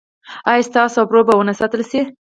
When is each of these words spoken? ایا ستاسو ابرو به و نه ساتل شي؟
ایا 0.51 0.67
ستاسو 0.69 0.97
ابرو 1.03 1.21
به 1.27 1.33
و 1.37 1.47
نه 1.49 1.53
ساتل 1.59 1.81
شي؟ 1.89 2.01